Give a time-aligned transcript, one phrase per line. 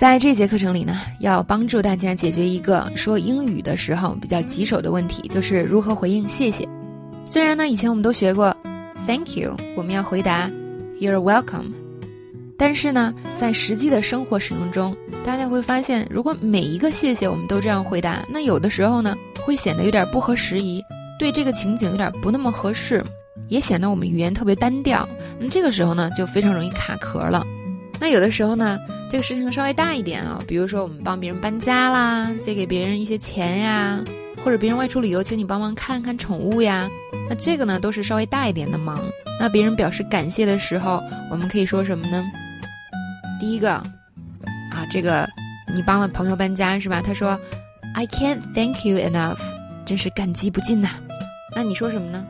[0.00, 6.66] 在这节课程里呢，要帮助大家解决一个说英语的时候比较棘手的问题，就是如何回应谢谢。
[7.26, 8.56] 虽然呢，以前我们都学过
[9.06, 10.50] “thank you”，我们要回答
[10.98, 11.66] “you're welcome”，
[12.56, 19.14] 但是呢，在实际的生活使用中，大家会发现，如果每一个谢谢我们都这样回答，那有的时候呢，
[19.44, 20.82] 会显得有点不合时宜，
[21.18, 23.04] 对这个情景有点不那么合适，
[23.48, 25.06] 也显得我们语言特别单调。
[25.38, 27.46] 那这个时候呢，就非常容易卡壳了。
[28.00, 28.78] 那有的时候呢，
[29.10, 34.02] 这个事情稍微大一点啊，比如说我们帮别人搬家啦，借给别人一些钱呀，
[34.42, 36.88] 或者别人外出旅游，请你帮忙看看宠物呀，
[37.28, 38.98] 那这个呢都是稍微大一点的忙。
[39.38, 42.24] 那别人表示感谢的时候，我们可以说什么呢？
[43.38, 45.28] 第一个，啊，这个
[45.74, 47.02] 你帮了朋友搬家是吧？
[47.02, 47.38] 他说
[47.94, 49.40] ，I can't thank you enough，
[49.84, 50.88] 真是感激不尽呐。
[51.54, 52.26] 那你说什么呢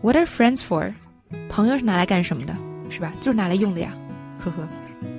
[0.00, 0.94] ？What are friends for？
[1.50, 2.56] 朋友是拿来干什么的？
[2.88, 3.12] 是吧？
[3.20, 3.92] 就是拿来用的呀，
[4.38, 4.66] 呵呵。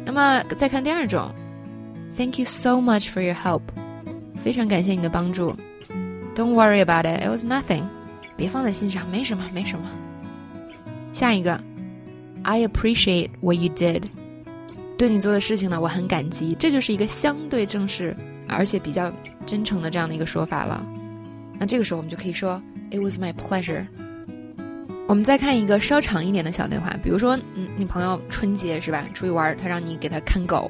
[0.06, 1.34] 那么再看第二种
[2.16, 3.62] ，Thank you so much for your help，
[4.36, 5.56] 非常感谢你的帮助。
[6.36, 7.84] Don't worry about it, it was nothing，
[8.36, 9.86] 别放在心上，没什么，没什么。
[11.14, 11.60] 下一个
[12.44, 14.04] ，I appreciate what you did，
[14.98, 16.56] 对你做的事情呢，我很感激。
[16.60, 18.16] 这就是一个相对正式
[18.48, 19.12] 而且比较
[19.46, 20.86] 真诚的这样的一个说法了。
[21.58, 22.62] 那这个时候我们就可以说
[22.92, 23.88] ，It was my pleasure。
[25.08, 29.06] 我们再看一个稍长一点的小对话，比如说，嗯，你朋友春节是吧？
[29.14, 30.70] 出去玩，他让你给他看狗，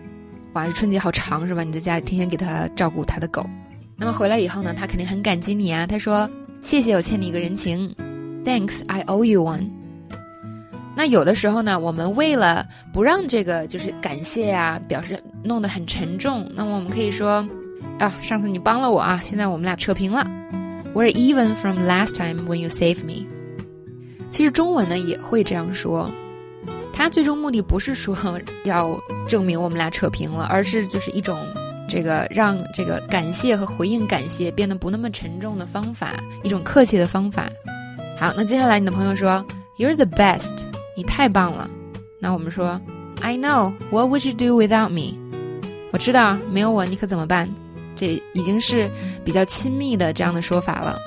[0.53, 1.63] 哇，这春节好长是吧？
[1.63, 3.49] 你在家里天天给他照顾他的狗，
[3.95, 5.87] 那么回来以后呢，他肯定很感激你啊。
[5.87, 7.95] 他说：“谢谢，我欠你一个人情
[8.43, 9.69] ，Thanks, I owe you one。”
[10.97, 17.47] 那有的时候呢，我们为了不让这个就是感谢呀，表示弄得很沉重，那么我们可以说
[17.99, 20.27] ：“啊，上次你帮了我啊，现在我们俩扯平了
[20.93, 23.25] ，We're even from last time when you saved me。”
[24.35, 26.11] 其实中文呢也会这样说，
[26.91, 28.13] 它最终目的不是说
[28.65, 31.39] 要证明我们俩扯平了，而是就是一种
[31.87, 37.49] 这个让这个感谢和回应感谢变得不那么沉重的方法，一种客气的方法。
[38.19, 39.41] 好，那接下来你的朋友说
[39.77, 40.51] You're the best，
[40.97, 41.69] 你太棒了。
[42.19, 42.81] 那我们说
[43.21, 45.17] I know，What would you do without me？
[45.93, 47.49] 我知道没有我你可怎么办？
[47.95, 48.89] 这已经是
[49.23, 50.99] 比较亲密的这样的说法了。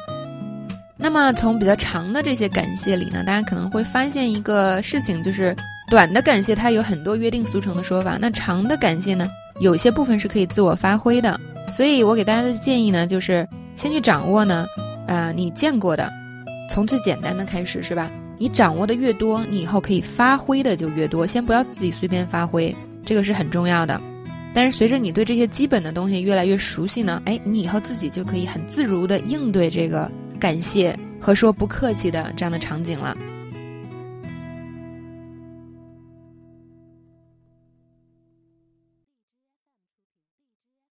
[1.01, 5.55] 那么从比较长的这些感谢里呢，大家可能会发现一个事情，就是
[5.89, 9.29] 短的感谢它有很多约定俗成的说法，那长的感谢呢，
[9.61, 11.39] 有些部分是可以自我发挥的。
[11.73, 14.67] 所以我给大家的建议呢，就是先去掌握呢，
[15.07, 16.11] 呃，你见过的，
[16.69, 18.11] 从最简单的开始，是吧？
[18.37, 21.25] 你掌握的越多，你以后可以发挥的就越多。
[21.25, 24.01] 先不要自己随便发挥，这个是很重要的。
[24.53, 30.11] 但是随着你对这些基本的东西越来越熟悉呢，哎，你以后自己就可以很自如的应对这个。
[30.39, 33.17] 感谢和说不客气的这样的场景了。